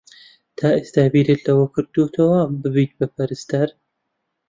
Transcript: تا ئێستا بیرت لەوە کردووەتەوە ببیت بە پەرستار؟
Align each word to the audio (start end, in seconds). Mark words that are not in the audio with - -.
تا 0.57 0.67
ئێستا 0.77 1.03
بیرت 1.13 1.41
لەوە 1.47 1.65
کردووەتەوە 1.73 2.39
ببیت 2.63 2.91
بە 2.99 3.07
پەرستار؟ 3.15 3.69